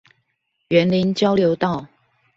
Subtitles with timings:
[0.69, 1.87] 員林交流道